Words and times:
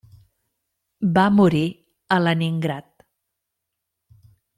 Va 1.17 1.25
morir 1.39 1.61
a 2.15 2.17
Leningrad. 2.23 3.07